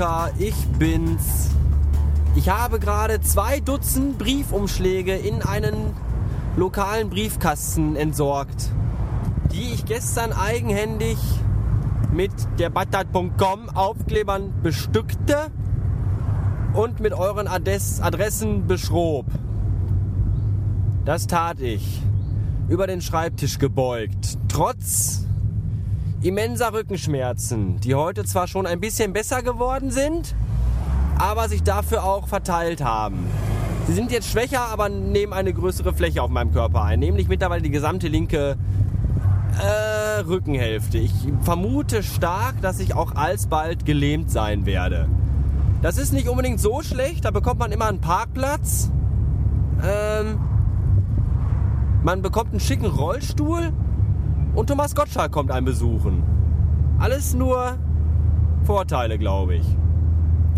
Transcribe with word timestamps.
Volker, 0.00 0.30
ich 0.38 0.54
bin's. 0.78 1.50
Ich 2.34 2.48
habe 2.48 2.80
gerade 2.80 3.20
zwei 3.20 3.60
Dutzend 3.60 4.16
Briefumschläge 4.16 5.14
in 5.14 5.42
einen 5.42 5.94
lokalen 6.56 7.10
Briefkasten 7.10 7.96
entsorgt, 7.96 8.70
die 9.52 9.74
ich 9.74 9.84
gestern 9.84 10.32
eigenhändig 10.32 11.18
mit 12.14 12.32
der 12.58 12.70
Batat.com 12.70 13.68
Aufklebern 13.68 14.54
bestückte 14.62 15.50
und 16.72 17.00
mit 17.00 17.12
euren 17.12 17.46
Adressen 17.46 18.66
beschrob. 18.66 19.26
Das 21.04 21.26
tat 21.26 21.60
ich. 21.60 22.00
Über 22.70 22.86
den 22.86 23.02
Schreibtisch 23.02 23.58
gebeugt. 23.58 24.38
Trotz 24.48 25.26
immenser 26.22 26.72
Rückenschmerzen, 26.72 27.80
die 27.80 27.94
heute 27.94 28.24
zwar 28.24 28.46
schon 28.46 28.66
ein 28.66 28.80
bisschen 28.80 29.12
besser 29.12 29.42
geworden 29.42 29.90
sind, 29.90 30.34
aber 31.18 31.48
sich 31.48 31.62
dafür 31.62 32.04
auch 32.04 32.28
verteilt 32.28 32.82
haben. 32.84 33.26
Sie 33.86 33.94
sind 33.94 34.12
jetzt 34.12 34.30
schwächer, 34.30 34.66
aber 34.68 34.88
nehmen 34.88 35.32
eine 35.32 35.52
größere 35.52 35.94
Fläche 35.94 36.22
auf 36.22 36.30
meinem 36.30 36.52
Körper 36.52 36.84
ein, 36.84 37.00
nämlich 37.00 37.28
mittlerweile 37.28 37.62
die 37.62 37.70
gesamte 37.70 38.08
linke 38.08 38.56
äh, 39.58 40.20
Rückenhälfte. 40.20 40.98
Ich 40.98 41.12
vermute 41.42 42.02
stark, 42.02 42.60
dass 42.60 42.80
ich 42.80 42.94
auch 42.94 43.14
alsbald 43.16 43.86
gelähmt 43.86 44.30
sein 44.30 44.66
werde. 44.66 45.08
Das 45.80 45.96
ist 45.96 46.12
nicht 46.12 46.28
unbedingt 46.28 46.60
so 46.60 46.82
schlecht, 46.82 47.24
da 47.24 47.30
bekommt 47.30 47.58
man 47.58 47.72
immer 47.72 47.86
einen 47.86 48.02
Parkplatz. 48.02 48.90
Ähm, 49.82 50.38
man 52.02 52.20
bekommt 52.20 52.50
einen 52.50 52.60
schicken 52.60 52.86
Rollstuhl 52.86 53.72
und 54.54 54.68
Thomas 54.68 54.94
Gottschalk 54.94 55.32
kommt 55.32 55.50
einen 55.50 55.64
besuchen. 55.64 56.22
Alles 56.98 57.34
nur 57.34 57.78
Vorteile, 58.64 59.18
glaube 59.18 59.54
ich. 59.54 59.76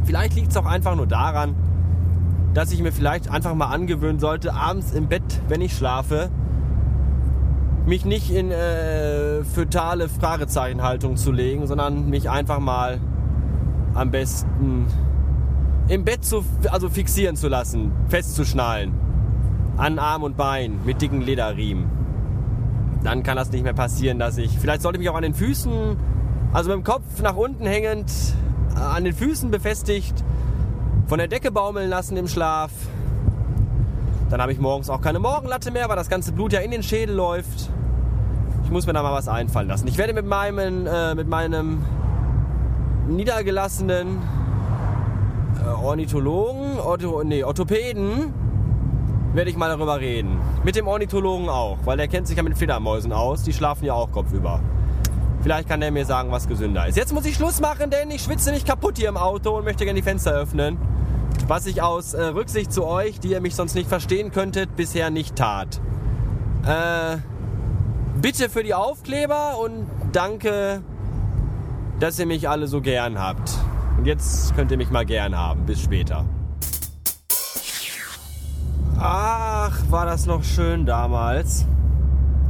Vielleicht 0.04 0.34
liegt 0.34 0.50
es 0.50 0.56
auch 0.56 0.66
einfach 0.66 0.96
nur 0.96 1.06
daran, 1.06 1.54
dass 2.54 2.72
ich 2.72 2.82
mir 2.82 2.92
vielleicht 2.92 3.30
einfach 3.30 3.54
mal 3.54 3.66
angewöhnen 3.66 4.18
sollte, 4.18 4.54
abends 4.54 4.92
im 4.92 5.08
Bett, 5.08 5.40
wenn 5.48 5.60
ich 5.60 5.76
schlafe, 5.76 6.30
mich 7.86 8.04
nicht 8.04 8.30
in 8.30 8.50
äh, 8.50 9.44
fötale 9.44 10.08
Fragezeichenhaltung 10.08 11.16
zu 11.16 11.32
legen, 11.32 11.66
sondern 11.66 12.10
mich 12.10 12.30
einfach 12.30 12.58
mal 12.58 13.00
am 13.94 14.10
besten 14.10 14.86
im 15.88 16.04
Bett 16.04 16.24
zu, 16.24 16.44
also 16.70 16.88
fixieren 16.88 17.36
zu 17.36 17.48
lassen, 17.48 17.92
festzuschnallen. 18.08 18.92
An 19.76 19.98
Arm 19.98 20.22
und 20.22 20.36
Bein 20.36 20.80
mit 20.84 21.00
dicken 21.00 21.22
Lederriemen. 21.22 22.01
Dann 23.04 23.22
kann 23.22 23.36
das 23.36 23.50
nicht 23.50 23.64
mehr 23.64 23.72
passieren, 23.72 24.18
dass 24.18 24.38
ich. 24.38 24.56
Vielleicht 24.58 24.82
sollte 24.82 24.96
ich 24.96 25.00
mich 25.00 25.10
auch 25.10 25.16
an 25.16 25.22
den 25.22 25.34
Füßen, 25.34 25.96
also 26.52 26.70
mit 26.70 26.78
dem 26.78 26.84
Kopf 26.84 27.20
nach 27.22 27.36
unten 27.36 27.66
hängend, 27.66 28.10
äh, 28.76 28.78
an 28.78 29.04
den 29.04 29.14
Füßen 29.14 29.50
befestigt, 29.50 30.22
von 31.06 31.18
der 31.18 31.28
Decke 31.28 31.50
baumeln 31.50 31.90
lassen 31.90 32.16
im 32.16 32.28
Schlaf. 32.28 32.70
Dann 34.30 34.40
habe 34.40 34.52
ich 34.52 34.58
morgens 34.58 34.88
auch 34.88 35.00
keine 35.00 35.18
Morgenlatte 35.18 35.70
mehr, 35.70 35.88
weil 35.88 35.96
das 35.96 36.08
ganze 36.08 36.32
Blut 36.32 36.52
ja 36.52 36.60
in 36.60 36.70
den 36.70 36.82
Schädel 36.82 37.14
läuft. 37.14 37.70
Ich 38.64 38.70
muss 38.70 38.86
mir 38.86 38.92
da 38.92 39.02
mal 39.02 39.12
was 39.12 39.28
einfallen 39.28 39.68
lassen. 39.68 39.86
Ich 39.88 39.98
werde 39.98 40.14
mit 40.14 40.24
meinem, 40.24 40.86
äh, 40.86 41.14
mit 41.14 41.28
meinem 41.28 41.84
niedergelassenen 43.08 44.18
äh, 45.60 45.68
Ornithologen, 45.68 46.78
Ortho, 46.78 47.22
nee, 47.24 47.44
Orthopäden, 47.44 48.32
werde 49.34 49.50
ich 49.50 49.56
mal 49.56 49.68
darüber 49.68 50.00
reden. 50.00 50.38
Mit 50.64 50.76
dem 50.76 50.86
Ornithologen 50.86 51.48
auch, 51.48 51.78
weil 51.84 51.96
der 51.96 52.08
kennt 52.08 52.26
sich 52.26 52.36
ja 52.36 52.42
mit 52.42 52.56
Fledermäusen 52.56 53.12
aus. 53.12 53.42
Die 53.42 53.52
schlafen 53.52 53.84
ja 53.84 53.94
auch 53.94 54.10
kopfüber. 54.10 54.60
Vielleicht 55.42 55.68
kann 55.68 55.80
der 55.80 55.90
mir 55.90 56.06
sagen, 56.06 56.30
was 56.30 56.46
gesünder 56.46 56.86
ist. 56.86 56.96
Jetzt 56.96 57.12
muss 57.12 57.24
ich 57.24 57.34
Schluss 57.34 57.60
machen, 57.60 57.90
denn 57.90 58.10
ich 58.10 58.22
schwitze 58.22 58.52
nicht 58.52 58.66
kaputt 58.66 58.96
hier 58.96 59.08
im 59.08 59.16
Auto 59.16 59.56
und 59.56 59.64
möchte 59.64 59.84
gerne 59.84 59.98
die 59.98 60.04
Fenster 60.04 60.32
öffnen. 60.32 60.78
Was 61.48 61.66
ich 61.66 61.82
aus 61.82 62.14
äh, 62.14 62.22
Rücksicht 62.22 62.72
zu 62.72 62.86
euch, 62.86 63.18
die 63.18 63.28
ihr 63.28 63.40
mich 63.40 63.56
sonst 63.56 63.74
nicht 63.74 63.88
verstehen 63.88 64.30
könntet, 64.30 64.76
bisher 64.76 65.10
nicht 65.10 65.34
tat. 65.34 65.80
Äh, 66.64 67.16
bitte 68.20 68.48
für 68.48 68.62
die 68.62 68.74
Aufkleber 68.74 69.58
und 69.58 69.86
danke, 70.12 70.82
dass 71.98 72.18
ihr 72.18 72.26
mich 72.26 72.48
alle 72.48 72.68
so 72.68 72.80
gern 72.80 73.18
habt. 73.18 73.50
Und 73.98 74.06
jetzt 74.06 74.54
könnt 74.54 74.70
ihr 74.70 74.76
mich 74.76 74.90
mal 74.90 75.04
gern 75.04 75.36
haben. 75.36 75.66
Bis 75.66 75.80
später. 75.80 76.24
Ach, 79.72 79.90
war 79.90 80.06
das 80.06 80.26
noch 80.26 80.44
schön 80.44 80.84
damals, 80.84 81.64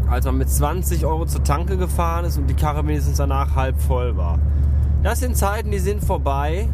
als 0.08 0.24
man 0.24 0.38
mit 0.38 0.48
20 0.48 1.06
Euro 1.06 1.24
zur 1.24 1.44
Tanke 1.44 1.76
gefahren 1.76 2.24
ist 2.24 2.36
und 2.36 2.48
die 2.48 2.54
Karre 2.54 2.84
wenigstens 2.86 3.18
danach 3.18 3.54
halb 3.54 3.80
voll 3.80 4.16
war. 4.16 4.38
Das 5.04 5.20
sind 5.20 5.36
Zeiten, 5.36 5.70
die 5.70 5.78
sind 5.78 6.02
vorbei. 6.02 6.68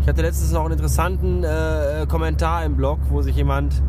Ich 0.00 0.08
hatte 0.08 0.22
letztens 0.22 0.52
noch 0.52 0.64
einen 0.64 0.72
interessanten 0.72 1.44
äh, 1.44 2.06
Kommentar 2.08 2.64
im 2.64 2.76
Blog, 2.76 2.98
wo 3.10 3.20
sich 3.20 3.36
jemand 3.36 3.82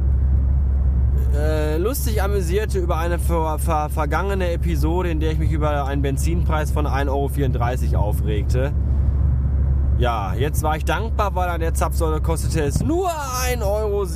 äh, 1.33 1.77
lustig 1.77 2.21
amüsierte 2.21 2.79
über 2.79 2.97
eine 2.97 3.17
ver 3.17 3.57
ver 3.57 3.89
vergangene 3.89 4.51
Episode, 4.51 5.11
in 5.11 5.19
der 5.21 5.31
ich 5.31 5.39
mich 5.39 5.51
über 5.51 5.85
einen 5.85 6.01
Benzinpreis 6.01 6.71
von 6.71 6.87
1,34 6.87 7.93
Euro 7.93 8.03
aufregte. 8.03 8.73
Ja, 9.99 10.33
jetzt 10.33 10.63
war 10.63 10.75
ich 10.75 10.85
dankbar, 10.85 11.35
weil 11.35 11.49
an 11.49 11.59
der 11.59 11.73
Zapfsäule 11.73 12.19
kostete 12.19 12.63
es 12.63 12.83
nur 12.83 13.09
1,57 13.09 13.61
Euro. 13.63 14.07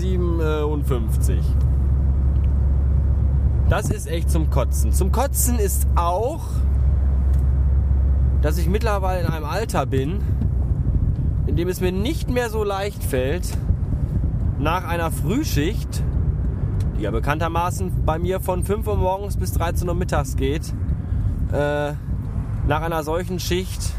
Das 3.69 3.89
ist 3.91 4.07
echt 4.07 4.31
zum 4.31 4.49
Kotzen. 4.49 4.91
Zum 4.91 5.11
Kotzen 5.11 5.59
ist 5.59 5.87
auch, 5.95 6.41
dass 8.41 8.57
ich 8.57 8.67
mittlerweile 8.67 9.21
in 9.21 9.27
einem 9.27 9.45
Alter 9.45 9.85
bin, 9.85 10.19
in 11.45 11.55
dem 11.55 11.67
es 11.67 11.79
mir 11.79 11.91
nicht 11.91 12.29
mehr 12.29 12.49
so 12.49 12.63
leicht 12.63 13.03
fällt, 13.03 13.55
nach 14.57 14.83
einer 14.83 15.11
Frühschicht, 15.11 16.03
die 16.97 17.03
ja 17.03 17.11
bekanntermaßen 17.11 18.03
bei 18.03 18.17
mir 18.17 18.39
von 18.39 18.63
5 18.63 18.87
Uhr 18.87 18.97
morgens 18.97 19.37
bis 19.37 19.51
13 19.53 19.87
Uhr 19.87 19.95
mittags 19.95 20.35
geht, 20.35 20.73
äh, 21.51 21.93
nach 22.67 22.81
einer 22.81 23.03
solchen 23.03 23.39
Schicht 23.39 23.93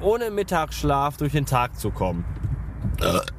ohne 0.00 0.30
Mittagsschlaf 0.30 1.16
durch 1.16 1.32
den 1.32 1.46
Tag 1.46 1.78
zu 1.78 1.90
kommen. 1.90 2.24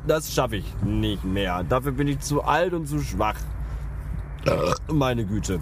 Das 0.07 0.33
schaffe 0.33 0.57
ich 0.57 0.65
nicht 0.83 1.23
mehr. 1.23 1.63
Dafür 1.63 1.91
bin 1.91 2.07
ich 2.07 2.19
zu 2.19 2.43
alt 2.43 2.73
und 2.73 2.87
zu 2.87 2.99
schwach. 2.99 3.37
Meine 4.91 5.25
Güte. 5.25 5.59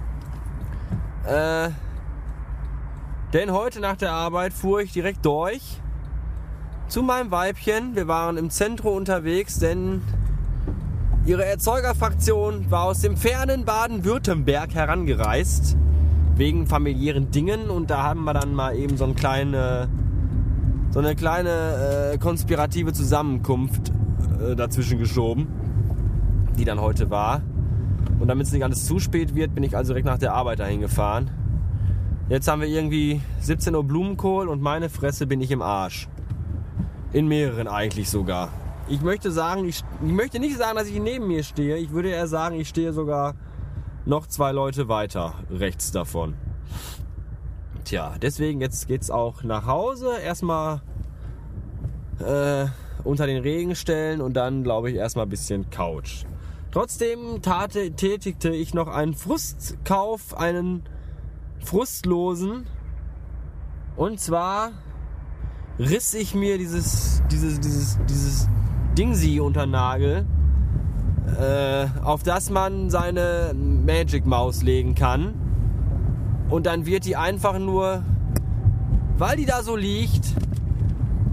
Äh, 1.26 1.70
denn 3.34 3.52
heute 3.52 3.80
nach 3.80 3.98
der 3.98 4.12
Arbeit 4.12 4.54
fuhr 4.54 4.82
ich 4.82 4.94
direkt 4.94 5.26
durch 5.26 5.80
zu 6.88 7.04
meinem 7.04 7.30
Weibchen. 7.30 7.96
Wir 7.96 8.08
waren 8.08 8.38
im 8.38 8.50
Zentrum 8.50 8.96
unterwegs, 8.96 9.60
denn 9.60 10.02
ihre 11.26 11.46
Erzeugerfraktion 11.46 12.72
war 12.72 12.86
aus 12.86 13.02
dem 13.02 13.18
fernen 13.18 13.66
Baden-Württemberg 13.66 14.74
herangereist. 14.74 15.78
Wegen 16.36 16.68
familiären 16.68 17.31
Dingen. 17.31 17.70
Und 17.70 17.92
da 17.92 18.04
haben 18.04 18.24
wir 18.24 18.34
dann 18.34 18.56
mal 18.56 18.76
eben 18.76 18.98
so 18.98 19.04
einen 19.04 19.16
kleinen 19.16 19.54
so 20.92 21.00
eine 21.00 21.16
kleine 21.16 22.14
äh, 22.14 22.18
konspirative 22.18 22.94
Zusammenkunft 22.94 23.92
äh, 24.42 24.56
dazwischen 24.56 24.98
geschoben, 24.98 25.48
die 26.58 26.66
dann 26.66 26.82
heute 26.82 27.10
war. 27.10 27.42
Und 28.20 28.28
damit 28.28 28.48
es 28.48 28.54
nicht 28.54 28.64
alles 28.64 28.86
zu 28.86 29.00
spät 29.00 29.36
wird, 29.36 29.54
bin 29.54 29.64
ich 29.64 29.78
also 29.78 29.94
direkt 29.94 30.08
nach 30.08 30.18
der 30.18 30.34
Arbeit 30.34 30.60
dahin 30.60 30.82
gefahren. 30.82 31.30
Jetzt 32.28 32.48
haben 32.48 32.62
wir 32.62 32.68
irgendwie 32.68 33.22
17 33.42 33.76
Uhr 33.76 33.84
Blumenkohl 33.84 34.48
und 34.48 34.62
meine 34.62 34.90
Fresse 34.90 35.26
bin 35.26 35.42
ich 35.42 35.52
im 35.52 35.62
Arsch. 35.62 36.08
In 37.12 37.28
mehreren 37.28 37.68
eigentlich 37.68 38.10
sogar. 38.10 38.50
Ich 38.88 39.02
möchte 39.02 39.32
sagen, 39.32 39.66
ich, 39.66 39.84
ich 40.04 40.12
möchte 40.12 40.40
nicht 40.40 40.58
sagen, 40.58 40.78
dass 40.78 40.88
ich 40.88 41.00
neben 41.00 41.28
mir 41.28 41.44
stehe. 41.44 41.78
Ich 41.78 41.92
würde 41.92 42.10
eher 42.10 42.28
sagen, 42.28 42.60
ich 42.60 42.68
stehe 42.68 42.94
sogar 42.94 43.36
noch 44.06 44.28
zwei 44.28 44.52
Leute 44.52 44.88
weiter 44.90 45.34
rechts 45.52 45.92
davon. 45.92 46.36
Tja, 47.89 48.13
deswegen 48.21 48.62
jetzt 48.62 48.88
geht's 48.88 49.09
auch 49.09 49.41
nach 49.41 49.65
Hause. 49.65 50.19
Erstmal 50.24 50.83
äh, 52.19 52.68
unter 53.03 53.25
den 53.25 53.41
Regen 53.41 53.74
stellen 53.74 54.21
und 54.21 54.33
dann 54.33 54.62
glaube 54.62 54.91
ich 54.91 54.95
erstmal 54.95 55.25
ein 55.25 55.30
bisschen 55.30 55.71
Couch. 55.71 56.24
Trotzdem 56.71 57.41
tate, 57.41 57.94
tätigte 57.94 58.50
ich 58.50 58.75
noch 58.75 58.89
einen 58.89 59.15
Frustkauf, 59.15 60.38
einen 60.38 60.83
frustlosen. 61.65 62.68
Und 63.95 64.19
zwar 64.19 64.69
riss 65.80 66.13
ich 66.13 66.36
mir 66.36 66.59
dieses, 66.59 67.24
dieses, 67.31 67.59
dieses, 67.59 67.97
dieses 68.07 68.47
Dingsi 69.00 69.39
unter 69.39 69.65
Nagel, 69.65 70.27
äh, 71.39 71.88
auf 72.03 72.21
das 72.21 72.51
man 72.51 72.91
seine 72.91 73.56
Magic 73.56 74.27
Maus 74.27 74.62
legen 74.62 74.94
kann 74.94 75.49
und 76.50 76.66
dann 76.66 76.86
wird 76.86 77.06
die 77.06 77.16
einfach 77.16 77.60
nur, 77.60 78.04
weil 79.18 79.38
die 79.38 79.46
da 79.46 79.63
so 79.63 79.75
liegt, 79.75 80.34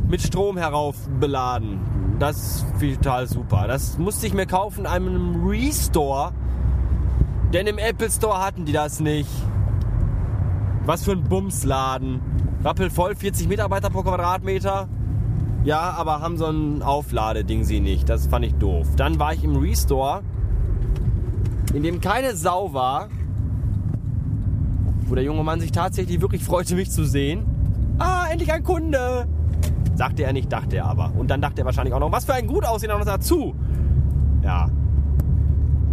mit 0.08 0.22
Strom 0.22 0.56
heraufbeladen. 0.56 1.80
Das 2.18 2.64
ist 2.80 2.96
total 2.96 3.26
super. 3.26 3.66
Das 3.66 3.98
musste 3.98 4.26
ich 4.26 4.34
mir 4.34 4.46
kaufen 4.46 4.80
in 4.80 4.86
einem 4.86 5.46
Restore. 5.46 6.32
Denn 7.52 7.66
im 7.66 7.78
Apple 7.78 8.10
Store 8.10 8.44
hatten 8.44 8.64
die 8.64 8.72
das 8.72 9.00
nicht. 9.00 9.30
Was 10.84 11.04
für 11.04 11.12
ein 11.12 11.24
Bumsladen. 11.24 12.20
Rappelvoll, 12.64 13.14
40 13.14 13.48
Mitarbeiter 13.48 13.90
pro 13.90 14.02
Quadratmeter. 14.02 14.88
Ja, 15.64 15.90
aber 15.92 16.20
haben 16.20 16.36
so 16.36 16.46
ein 16.46 16.82
Aufladeding 16.82 17.64
sie 17.64 17.80
nicht. 17.80 18.08
Das 18.08 18.26
fand 18.26 18.44
ich 18.44 18.54
doof. 18.54 18.86
Dann 18.96 19.18
war 19.18 19.34
ich 19.34 19.44
im 19.44 19.56
Restore, 19.56 20.22
in 21.74 21.82
dem 21.82 22.00
keine 22.00 22.36
Sau 22.36 22.72
war. 22.72 23.08
Wo 25.06 25.14
der 25.14 25.24
junge 25.24 25.42
Mann 25.44 25.60
sich 25.60 25.72
tatsächlich 25.72 26.20
wirklich 26.20 26.44
freute, 26.44 26.74
mich 26.74 26.90
zu 26.90 27.04
sehen. 27.04 27.46
Ah, 27.98 28.26
endlich 28.30 28.52
ein 28.52 28.62
Kunde! 28.62 29.26
Sagte 29.94 30.24
er 30.24 30.32
nicht, 30.32 30.52
dachte 30.52 30.76
er 30.76 30.86
aber. 30.86 31.12
Und 31.16 31.30
dann 31.30 31.40
dachte 31.40 31.62
er 31.62 31.64
wahrscheinlich 31.64 31.94
auch 31.94 32.00
noch, 32.00 32.12
was 32.12 32.24
für 32.24 32.34
ein 32.34 32.46
gut 32.46 32.66
aussehender 32.66 32.98
noch 32.98 33.06
dazu. 33.06 33.54
Ja. 34.42 34.68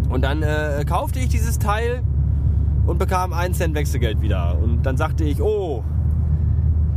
Und 0.09 0.23
dann 0.23 0.43
äh, 0.43 0.83
kaufte 0.85 1.19
ich 1.19 1.29
dieses 1.29 1.59
Teil 1.59 2.03
und 2.85 2.97
bekam 2.97 3.33
einen 3.33 3.53
Cent 3.53 3.75
Wechselgeld 3.75 4.21
wieder. 4.21 4.57
Und 4.61 4.83
dann 4.83 4.97
sagte 4.97 5.23
ich, 5.23 5.41
oh, 5.41 5.83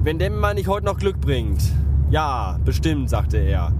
wenn 0.02 0.18
der 0.18 0.30
Mann 0.30 0.56
nicht 0.56 0.68
heute 0.68 0.86
noch 0.86 0.98
Glück 0.98 1.20
bringt. 1.20 1.62
Ja, 2.10 2.58
bestimmt, 2.64 3.10
sagte 3.10 3.38
er. 3.38 3.72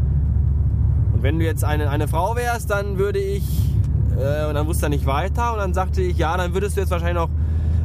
Und 1.12 1.22
wenn 1.22 1.38
du 1.38 1.44
jetzt 1.44 1.64
eine, 1.64 1.88
eine 1.90 2.08
Frau 2.08 2.36
wärst, 2.36 2.70
dann 2.70 2.98
würde 2.98 3.18
ich, 3.18 3.44
äh, 4.18 4.46
und 4.46 4.54
dann 4.54 4.66
wusste 4.66 4.86
er 4.86 4.88
nicht 4.90 5.06
weiter, 5.06 5.52
und 5.52 5.58
dann 5.58 5.74
sagte 5.74 6.02
ich, 6.02 6.18
ja, 6.18 6.36
dann 6.36 6.54
würdest 6.54 6.76
du 6.76 6.80
jetzt 6.80 6.90
wahrscheinlich 6.90 7.22
noch 7.22 7.30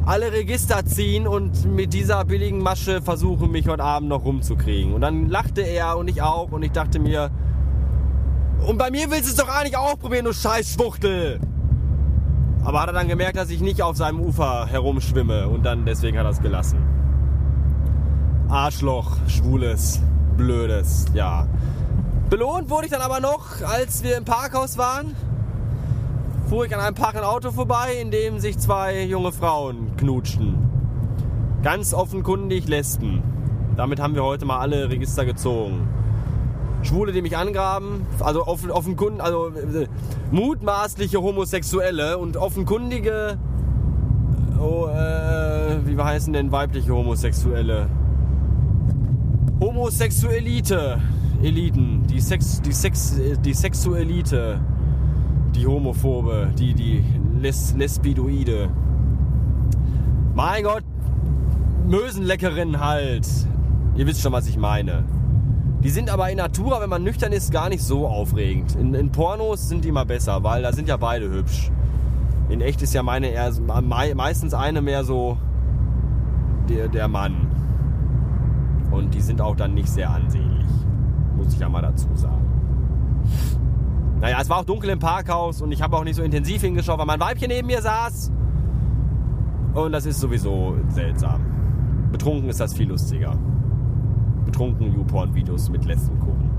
alle 0.04 0.32
Register 0.32 0.84
ziehen 0.84 1.28
und 1.28 1.64
mit 1.64 1.92
dieser 1.92 2.24
billigen 2.24 2.58
Masche 2.58 3.00
versuchen, 3.00 3.50
mich 3.50 3.68
heute 3.68 3.84
Abend 3.84 4.08
noch 4.08 4.24
rumzukriegen. 4.24 4.92
Und 4.92 5.00
dann 5.00 5.28
lachte 5.28 5.62
er 5.62 5.96
und 5.96 6.08
ich 6.08 6.22
auch, 6.22 6.50
und 6.50 6.62
ich 6.62 6.72
dachte 6.72 6.98
mir, 6.98 7.30
und 8.66 8.78
bei 8.78 8.90
mir 8.90 9.10
willst 9.10 9.26
du 9.26 9.30
es 9.30 9.36
doch 9.36 9.48
eigentlich 9.48 9.76
auch 9.76 9.98
probieren, 9.98 10.24
du 10.24 10.32
Scheißschwuchtel. 10.32 11.40
Aber 12.64 12.80
hat 12.80 12.88
er 12.88 12.92
dann 12.92 13.08
gemerkt, 13.08 13.36
dass 13.36 13.50
ich 13.50 13.60
nicht 13.60 13.82
auf 13.82 13.96
seinem 13.96 14.20
Ufer 14.20 14.66
herumschwimme 14.66 15.48
und 15.48 15.64
dann 15.64 15.84
deswegen 15.84 16.18
hat 16.18 16.26
er 16.26 16.30
es 16.30 16.40
gelassen. 16.40 16.78
Arschloch, 18.48 19.16
schwules, 19.26 20.00
blödes, 20.36 21.06
ja. 21.14 21.46
Belohnt 22.28 22.70
wurde 22.70 22.86
ich 22.86 22.92
dann 22.92 23.02
aber 23.02 23.20
noch, 23.20 23.62
als 23.62 24.02
wir 24.02 24.16
im 24.16 24.24
Parkhaus 24.24 24.78
waren, 24.78 25.14
fuhr 26.52 26.66
ich 26.66 26.74
an 26.74 26.82
einem 26.82 26.94
parkenden 26.94 27.24
Auto 27.24 27.50
vorbei, 27.50 27.94
in 27.98 28.10
dem 28.10 28.38
sich 28.38 28.58
zwei 28.58 29.04
junge 29.04 29.32
Frauen 29.32 29.96
knutschten. 29.96 30.58
Ganz 31.62 31.94
offenkundig 31.94 32.68
Lesben. 32.68 33.22
Damit 33.74 34.00
haben 34.00 34.14
wir 34.14 34.22
heute 34.22 34.44
mal 34.44 34.58
alle 34.58 34.90
Register 34.90 35.24
gezogen. 35.24 35.88
Schwule, 36.82 37.12
die 37.12 37.22
mich 37.22 37.38
angraben, 37.38 38.04
also 38.20 38.46
offen, 38.46 38.70
offenkundig, 38.70 39.24
also 39.24 39.48
äh, 39.48 39.86
mutmaßliche 40.30 41.22
Homosexuelle 41.22 42.18
und 42.18 42.36
offenkundige, 42.36 43.38
oh, 44.60 44.88
äh, 44.88 45.78
wie 45.86 45.96
heißen 45.98 46.34
denn 46.34 46.52
weibliche 46.52 46.92
Homosexuelle? 46.92 47.88
Homosexuelite, 49.58 51.00
Eliten, 51.42 52.06
die 52.08 52.20
Sex, 52.20 52.60
die 52.60 52.72
Sex, 52.72 53.18
die 53.42 53.54
Sexuelite, 53.54 54.60
die 55.54 55.66
Homophobe, 55.66 56.50
die, 56.58 56.74
die 56.74 57.04
Les, 57.40 57.74
Lesbidoide. 57.76 58.70
Mein 60.34 60.64
Gott, 60.64 60.84
Mösenleckerin 61.86 62.80
halt. 62.80 63.28
Ihr 63.96 64.06
wisst 64.06 64.22
schon, 64.22 64.32
was 64.32 64.46
ich 64.48 64.56
meine. 64.56 65.04
Die 65.82 65.90
sind 65.90 66.10
aber 66.10 66.30
in 66.30 66.36
Natura, 66.36 66.80
wenn 66.80 66.88
man 66.88 67.02
nüchtern 67.02 67.32
ist, 67.32 67.50
gar 67.50 67.68
nicht 67.68 67.82
so 67.82 68.06
aufregend. 68.06 68.76
In, 68.76 68.94
in 68.94 69.10
Pornos 69.10 69.68
sind 69.68 69.84
die 69.84 69.88
immer 69.88 70.04
besser, 70.04 70.44
weil 70.44 70.62
da 70.62 70.72
sind 70.72 70.88
ja 70.88 70.96
beide 70.96 71.28
hübsch. 71.28 71.70
In 72.48 72.60
echt 72.60 72.82
ist 72.82 72.94
ja 72.94 73.02
meine 73.02 73.28
eher 73.28 73.50
meistens 74.14 74.54
eine 74.54 74.80
mehr 74.80 75.04
so 75.04 75.36
der, 76.68 76.88
der 76.88 77.08
Mann. 77.08 77.48
Und 78.90 79.14
die 79.14 79.20
sind 79.20 79.40
auch 79.40 79.56
dann 79.56 79.74
nicht 79.74 79.88
sehr 79.88 80.10
ansehnlich. 80.10 80.66
Muss 81.36 81.52
ich 81.52 81.58
ja 81.58 81.68
mal 81.68 81.82
dazu 81.82 82.08
sagen. 82.14 82.46
Naja, 84.22 84.38
es 84.40 84.48
war 84.48 84.58
auch 84.60 84.64
dunkel 84.64 84.88
im 84.88 84.98
Parkhaus 84.98 85.60
und 85.60 85.70
ich 85.72 85.82
habe 85.82 85.96
auch 85.98 86.04
nicht 86.04 86.16
so 86.16 86.22
intensiv 86.22 86.62
hingeschaut, 86.62 86.98
weil 86.98 87.06
mein 87.06 87.20
Weibchen 87.20 87.48
neben 87.48 87.66
mir 87.66 87.82
saß. 87.82 88.32
Und 89.74 89.92
das 89.92 90.06
ist 90.06 90.20
sowieso 90.20 90.76
seltsam. 90.88 91.40
Betrunken 92.10 92.48
ist 92.48 92.60
das 92.60 92.72
viel 92.72 92.88
lustiger 92.88 93.36
betrunken 94.52 94.94
YouPorn-Videos 94.94 95.70
mit 95.70 95.84
Lesben 95.86 96.18
gucken. 96.20 96.50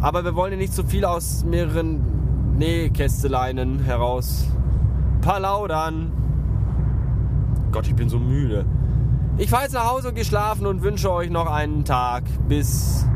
Aber 0.00 0.24
wir 0.24 0.34
wollen 0.34 0.52
ja 0.52 0.58
nicht 0.58 0.74
zu 0.74 0.84
viel 0.84 1.04
aus 1.04 1.44
mehreren 1.44 2.56
Nähkästeleinen 2.58 3.80
heraus 3.80 4.46
palaudern. 5.22 6.12
Gott, 7.72 7.86
ich 7.86 7.94
bin 7.94 8.08
so 8.08 8.18
müde. 8.18 8.66
Ich 9.38 9.48
fahre 9.48 9.62
jetzt 9.62 9.72
nach 9.72 9.90
Hause 9.90 10.08
und 10.08 10.14
gehe 10.14 10.24
schlafen 10.24 10.66
und 10.66 10.82
wünsche 10.82 11.10
euch 11.10 11.30
noch 11.30 11.50
einen 11.50 11.84
Tag. 11.84 12.24
Bis. 12.48 13.06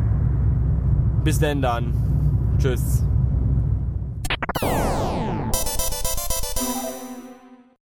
Bis 1.24 1.38
denn 1.38 1.60
dann. 1.60 1.92
Tschüss. 2.58 3.04